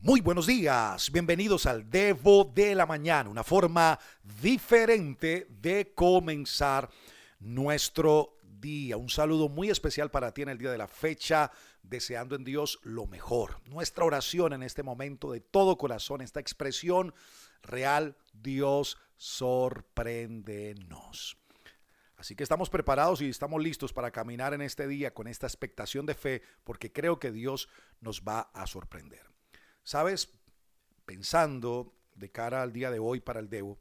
[0.00, 3.98] Muy buenos días, bienvenidos al Devo de la Mañana, una forma
[4.40, 6.88] diferente de comenzar
[7.40, 8.96] nuestro día.
[8.96, 11.50] Un saludo muy especial para ti en el día de la fecha,
[11.82, 13.60] deseando en Dios lo mejor.
[13.64, 17.12] Nuestra oración en este momento de todo corazón, esta expresión
[17.60, 21.38] real, Dios sorpréndenos.
[22.16, 26.06] Así que estamos preparados y estamos listos para caminar en este día con esta expectación
[26.06, 27.68] de fe, porque creo que Dios
[28.00, 29.26] nos va a sorprender.
[29.88, 30.28] Sabes,
[31.06, 33.78] pensando de cara al día de hoy para el Debo,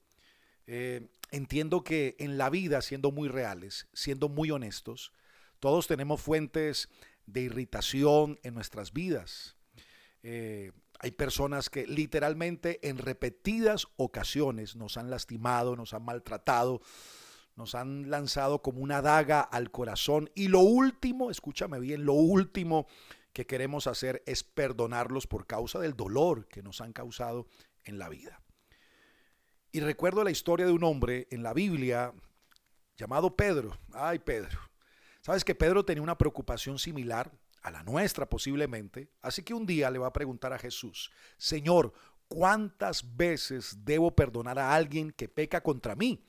[0.66, 5.12] eh, entiendo que en la vida, siendo muy reales, siendo muy honestos,
[5.60, 6.88] todos tenemos fuentes
[7.26, 9.58] de irritación en nuestras vidas.
[10.24, 16.80] Eh, hay personas que literalmente en repetidas ocasiones nos han lastimado, nos han maltratado,
[17.58, 20.30] nos han lanzado como una daga al corazón.
[20.36, 22.88] Y lo último, escúchame bien, lo último
[23.38, 27.46] que queremos hacer es perdonarlos por causa del dolor que nos han causado
[27.84, 28.42] en la vida.
[29.72, 32.16] Y recuerdo la historia de un hombre en la Biblia
[32.98, 33.78] llamado Pedro.
[33.94, 34.58] Ay, Pedro.
[35.22, 39.12] Sabes que Pedro tenía una preocupación similar a la nuestra posiblemente.
[39.22, 41.94] Así que un día le va a preguntar a Jesús, Señor,
[42.28, 46.26] ¿cuántas veces debo perdonar a alguien que peca contra mí?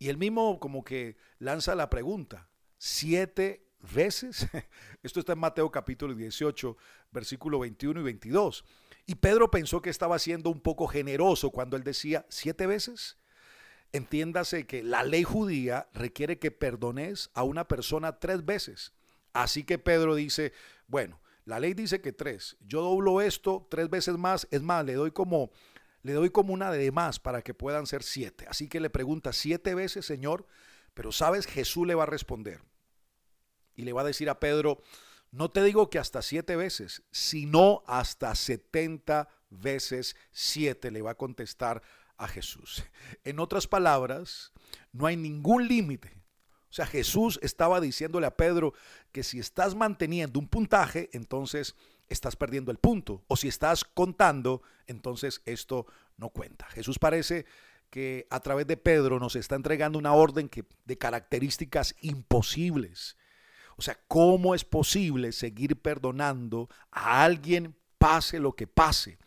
[0.00, 4.46] Y él mismo como que lanza la pregunta, siete veces.
[5.02, 6.76] Esto está en Mateo capítulo 18,
[7.12, 8.64] versículo 21 y 22.
[9.06, 13.18] Y Pedro pensó que estaba siendo un poco generoso cuando él decía siete veces.
[13.92, 18.92] Entiéndase que la ley judía requiere que perdones a una persona tres veces.
[19.32, 20.52] Así que Pedro dice,
[20.86, 22.56] bueno, la ley dice que tres.
[22.66, 24.48] Yo doblo esto tres veces más.
[24.50, 25.50] Es más, le doy como,
[26.02, 28.46] le doy como una de más para que puedan ser siete.
[28.48, 30.46] Así que le pregunta siete veces, Señor.
[30.94, 32.62] Pero sabes, Jesús le va a responder
[33.76, 34.80] y le va a decir a Pedro,
[35.30, 41.16] no te digo que hasta siete veces, sino hasta setenta veces siete, le va a
[41.16, 41.82] contestar
[42.16, 42.84] a Jesús.
[43.24, 44.52] En otras palabras,
[44.92, 46.22] no hay ningún límite.
[46.70, 48.74] O sea, Jesús estaba diciéndole a Pedro
[49.12, 51.74] que si estás manteniendo un puntaje, entonces
[52.08, 53.24] estás perdiendo el punto.
[53.28, 55.86] O si estás contando, entonces esto
[56.16, 56.66] no cuenta.
[56.66, 57.46] Jesús parece
[57.90, 63.16] que a través de Pedro nos está entregando una orden que, de características imposibles
[63.76, 69.18] o sea, ¿cómo es posible seguir perdonando a alguien pase lo que pase?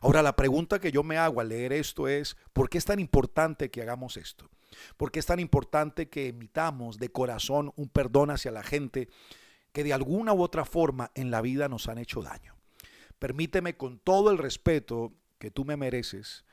[0.00, 2.98] Ahora, la pregunta que yo me hago al leer esto es, ¿por qué es tan
[2.98, 4.50] importante que hagamos esto?
[4.96, 9.08] ¿Por qué es tan importante que emitamos de corazón un perdón hacia la gente
[9.72, 12.56] que de alguna u otra forma en la vida nos han hecho daño?
[13.18, 16.44] Permíteme con todo el respeto que tú me mereces,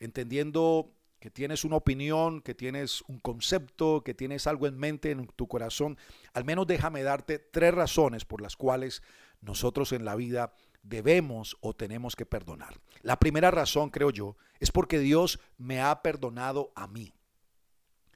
[0.00, 5.26] entendiendo que tienes una opinión, que tienes un concepto, que tienes algo en mente en
[5.26, 5.98] tu corazón,
[6.34, 9.02] al menos déjame darte tres razones por las cuales
[9.40, 12.80] nosotros en la vida debemos o tenemos que perdonar.
[13.02, 17.14] La primera razón, creo yo, es porque Dios me ha perdonado a mí.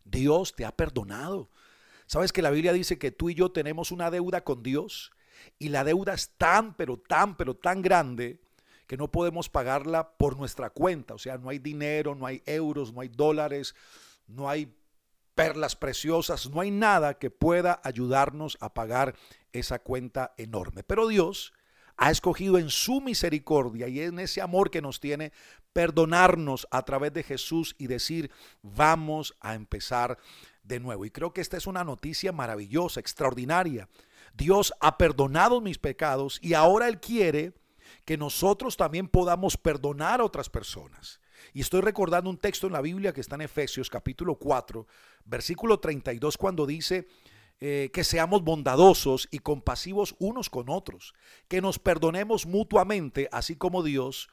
[0.04, 1.50] Dios te ha perdonado.
[2.06, 5.12] ¿Sabes que la Biblia dice que tú y yo tenemos una deuda con Dios?
[5.58, 8.40] Y la deuda es tan, pero tan, pero tan grande
[8.90, 11.14] que no podemos pagarla por nuestra cuenta.
[11.14, 13.76] O sea, no hay dinero, no hay euros, no hay dólares,
[14.26, 14.74] no hay
[15.36, 19.14] perlas preciosas, no hay nada que pueda ayudarnos a pagar
[19.52, 20.82] esa cuenta enorme.
[20.82, 21.52] Pero Dios
[21.98, 25.30] ha escogido en su misericordia y en ese amor que nos tiene,
[25.72, 30.18] perdonarnos a través de Jesús y decir, vamos a empezar
[30.64, 31.04] de nuevo.
[31.04, 33.88] Y creo que esta es una noticia maravillosa, extraordinaria.
[34.34, 37.52] Dios ha perdonado mis pecados y ahora Él quiere
[38.04, 41.20] que nosotros también podamos perdonar a otras personas.
[41.52, 44.86] Y estoy recordando un texto en la Biblia que está en Efesios capítulo 4,
[45.24, 47.08] versículo 32, cuando dice
[47.60, 51.14] eh, que seamos bondadosos y compasivos unos con otros,
[51.48, 54.28] que nos perdonemos mutuamente, así como Dios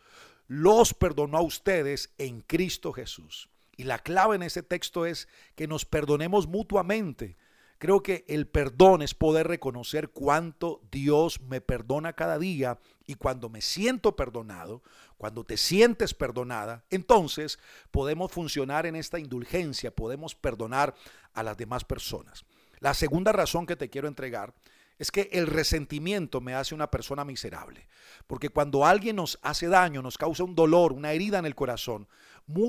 [0.48, 3.50] los perdonó a ustedes en Cristo Jesús.
[3.76, 7.38] Y la clave en ese texto es que nos perdonemos mutuamente.
[7.78, 13.50] Creo que el perdón es poder reconocer cuánto Dios me perdona cada día y cuando
[13.50, 14.82] me siento perdonado,
[15.18, 17.60] cuando te sientes perdonada, entonces
[17.92, 20.96] podemos funcionar en esta indulgencia, podemos perdonar
[21.34, 22.46] a las demás personas.
[22.80, 24.54] La segunda razón que te quiero entregar
[25.00, 27.88] es que el resentimiento me hace una persona miserable.
[28.26, 32.08] Porque cuando alguien nos hace daño, nos causa un dolor, una herida en el corazón,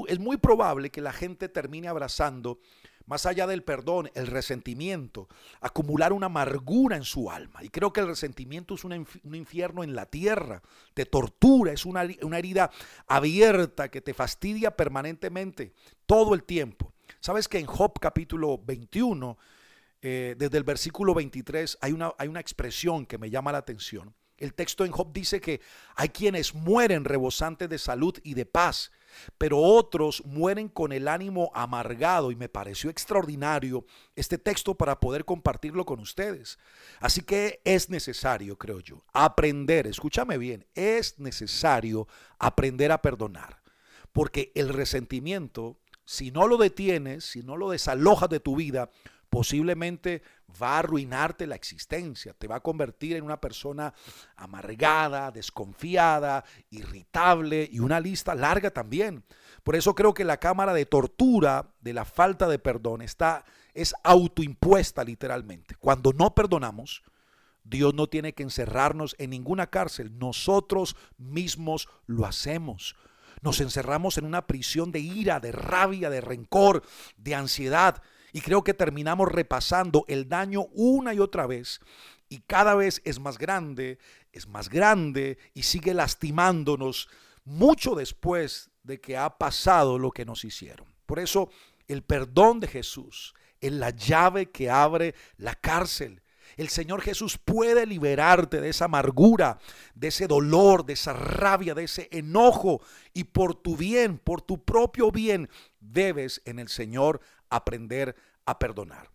[0.08, 2.58] es muy probable que la gente termine abrazando
[3.08, 5.28] más allá del perdón, el resentimiento,
[5.62, 7.64] acumular una amargura en su alma.
[7.64, 10.62] Y creo que el resentimiento es un, infierno en la tierra,
[10.92, 12.70] te tortura, es una, herida
[13.06, 15.72] abierta que te fastidia permanentemente,
[16.04, 16.92] todo el tiempo.
[17.18, 19.38] Sabes que en Job capítulo 21,
[20.02, 24.14] eh, desde el versículo 23, hay una, hay una expresión que me llama la atención.
[24.36, 25.62] El texto en Job dice que
[25.96, 28.92] hay quienes mueren rebosantes de salud y de paz,
[29.36, 33.84] pero otros mueren con el ánimo amargado y me pareció extraordinario
[34.16, 36.58] este texto para poder compartirlo con ustedes.
[37.00, 43.62] Así que es necesario, creo yo, aprender, escúchame bien, es necesario aprender a perdonar,
[44.12, 48.90] porque el resentimiento, si no lo detienes, si no lo desalojas de tu vida,
[49.30, 50.22] posiblemente
[50.60, 53.92] va a arruinarte la existencia, te va a convertir en una persona
[54.36, 59.24] amargada, desconfiada, irritable y una lista larga también.
[59.62, 63.44] Por eso creo que la cámara de tortura de la falta de perdón está
[63.74, 65.74] es autoimpuesta literalmente.
[65.76, 67.02] Cuando no perdonamos,
[67.64, 72.96] Dios no tiene que encerrarnos en ninguna cárcel, nosotros mismos lo hacemos.
[73.42, 76.82] Nos encerramos en una prisión de ira, de rabia, de rencor,
[77.16, 78.02] de ansiedad
[78.32, 81.80] y creo que terminamos repasando el daño una y otra vez
[82.28, 83.98] y cada vez es más grande,
[84.32, 87.08] es más grande y sigue lastimándonos
[87.44, 90.86] mucho después de que ha pasado lo que nos hicieron.
[91.06, 91.50] Por eso
[91.86, 96.22] el perdón de Jesús es la llave que abre la cárcel.
[96.56, 99.58] El Señor Jesús puede liberarte de esa amargura,
[99.94, 102.82] de ese dolor, de esa rabia, de ese enojo.
[103.12, 105.48] Y por tu bien, por tu propio bien,
[105.80, 107.20] debes en el Señor
[107.50, 109.10] aprender a perdonar.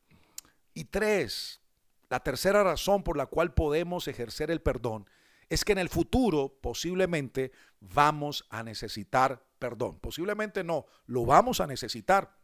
[0.73, 1.61] Y tres,
[2.09, 5.07] la tercera razón por la cual podemos ejercer el perdón
[5.49, 9.99] es que en el futuro posiblemente vamos a necesitar perdón.
[9.99, 12.35] Posiblemente no, lo vamos a necesitar.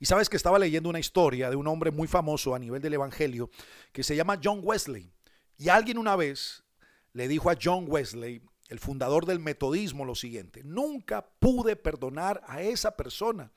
[0.00, 2.94] Y sabes que estaba leyendo una historia de un hombre muy famoso a nivel del
[2.94, 3.50] Evangelio
[3.92, 5.10] que se llama John Wesley.
[5.56, 6.64] Y alguien una vez
[7.12, 12.62] le dijo a John Wesley, el fundador del metodismo, lo siguiente, nunca pude perdonar a
[12.62, 13.50] esa persona.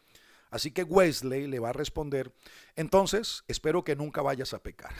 [0.53, 2.31] Así que Wesley le va a responder,
[2.75, 4.93] entonces espero que nunca vayas a pecar.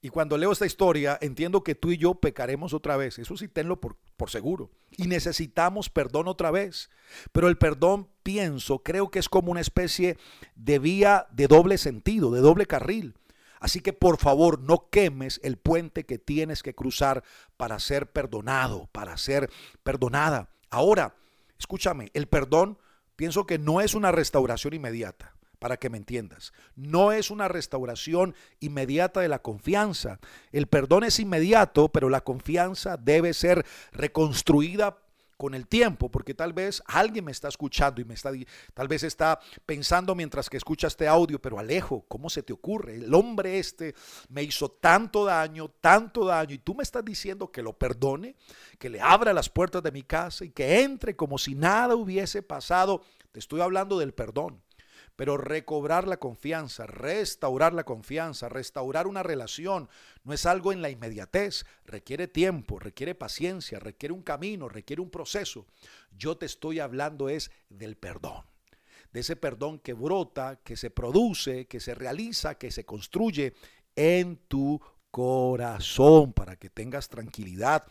[0.00, 3.18] Y cuando leo esta historia, entiendo que tú y yo pecaremos otra vez.
[3.18, 4.70] Eso sí, tenlo por, por, seguro.
[4.92, 6.90] Y necesitamos perdón otra vez.
[7.32, 10.16] Pero el perdón, pienso, creo que es como una especie
[10.54, 13.16] de vía de doble sentido, de doble carril.
[13.58, 17.24] Así que por favor, no quemes el puente que tienes que cruzar
[17.56, 19.50] para ser perdonado, para ser
[19.82, 20.50] perdonada.
[20.70, 21.16] Ahora,
[21.58, 22.78] escúchame, el perdón
[23.18, 26.52] pienso que no es una restauración inmediata, para que me entiendas.
[26.76, 30.20] No es una restauración inmediata de la confianza.
[30.52, 34.98] El perdón es inmediato, pero la confianza debe ser reconstruida
[35.38, 38.32] con el tiempo, porque tal vez alguien me está escuchando y me está,
[38.74, 42.96] tal vez está pensando mientras que escucha este audio, pero Alejo, ¿cómo se te ocurre?
[42.96, 43.94] El hombre este
[44.28, 48.34] me hizo tanto daño, tanto daño, y tú me estás diciendo que lo perdone,
[48.78, 52.42] que le abra las puertas de mi casa y que entre como si nada hubiese
[52.42, 53.02] pasado.
[53.30, 54.60] Te estoy hablando del perdón.
[55.18, 59.88] Pero recobrar la confianza, restaurar la confianza, restaurar una relación,
[60.22, 65.10] no es algo en la inmediatez, requiere tiempo, requiere paciencia, requiere un camino, requiere un
[65.10, 65.66] proceso.
[66.16, 68.44] Yo te estoy hablando es del perdón,
[69.12, 73.54] de ese perdón que brota, que se produce, que se realiza, que se construye
[73.96, 74.80] en tu
[75.10, 77.84] corazón para que tengas tranquilidad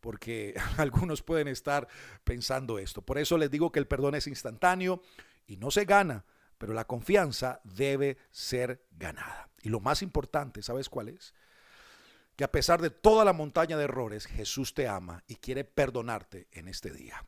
[0.00, 1.86] porque algunos pueden estar
[2.24, 3.00] pensando esto.
[3.00, 5.02] Por eso les digo que el perdón es instantáneo
[5.46, 6.24] y no se gana,
[6.58, 9.48] pero la confianza debe ser ganada.
[9.62, 11.34] Y lo más importante, ¿sabes cuál es?
[12.36, 16.48] Que a pesar de toda la montaña de errores, Jesús te ama y quiere perdonarte
[16.52, 17.24] en este día.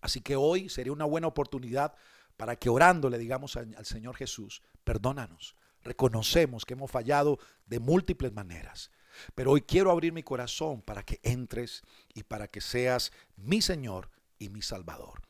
[0.00, 1.94] Así que hoy sería una buena oportunidad
[2.36, 5.56] para que orando le digamos al Señor Jesús, perdónanos.
[5.82, 8.90] Reconocemos que hemos fallado de múltiples maneras.
[9.34, 11.82] Pero hoy quiero abrir mi corazón para que entres
[12.12, 15.22] y para que seas mi Señor y mi Salvador.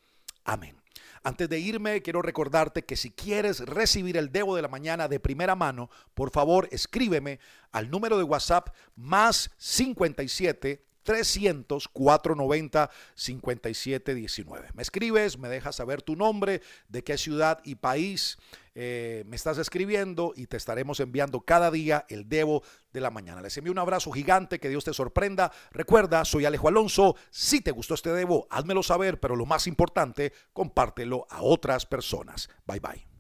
[0.45, 0.86] Amén.
[1.23, 5.21] Antes de irme, quiero recordarte que si quieres recibir el Debo de la Mañana de
[5.21, 7.41] primera mano, por favor escríbeme
[7.73, 14.69] al número de WhatsApp más 57 300 490 5719.
[14.75, 18.37] Me escribes, me dejas saber tu nombre, de qué ciudad y país
[18.75, 23.41] eh, me estás escribiendo y te estaremos enviando cada día el Debo de la mañana.
[23.41, 25.51] Les envío un abrazo gigante, que Dios te sorprenda.
[25.71, 27.17] Recuerda, soy Alejo Alonso.
[27.31, 32.51] Si te gustó este Debo, házmelo saber, pero lo más importante, compártelo a otras personas.
[32.67, 33.16] Bye bye.